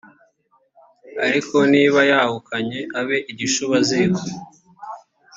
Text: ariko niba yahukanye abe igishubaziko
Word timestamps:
ariko 1.25 1.55
niba 1.73 1.99
yahukanye 2.11 2.79
abe 2.99 3.17
igishubaziko 3.31 4.21